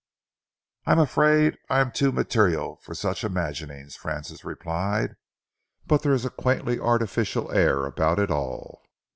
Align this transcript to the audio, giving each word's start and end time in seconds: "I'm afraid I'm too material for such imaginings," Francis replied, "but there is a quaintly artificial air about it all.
"I'm 0.87 0.97
afraid 0.97 1.59
I'm 1.69 1.91
too 1.91 2.11
material 2.11 2.77
for 2.77 2.95
such 2.95 3.23
imaginings," 3.23 3.95
Francis 3.95 4.43
replied, 4.43 5.15
"but 5.85 6.01
there 6.01 6.13
is 6.13 6.25
a 6.25 6.31
quaintly 6.31 6.79
artificial 6.79 7.51
air 7.51 7.85
about 7.85 8.17
it 8.17 8.31
all. 8.31 8.81